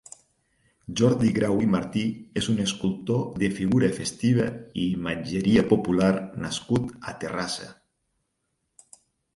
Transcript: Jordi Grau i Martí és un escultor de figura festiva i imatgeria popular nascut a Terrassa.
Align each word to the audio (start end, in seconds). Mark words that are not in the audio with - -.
Jordi 1.01 1.27
Grau 1.35 1.59
i 1.65 1.67
Martí 1.73 2.05
és 2.41 2.47
un 2.53 2.63
escultor 2.63 3.21
de 3.43 3.51
figura 3.59 3.91
festiva 3.99 4.49
i 4.85 4.87
imatgeria 4.97 5.67
popular 5.75 6.13
nascut 6.47 6.91
a 7.13 7.17
Terrassa. 7.25 7.73